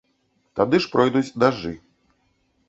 Тады 0.59 0.79
ж 0.85 0.89
пройдуць 0.95 1.35
дажджы. 1.45 1.73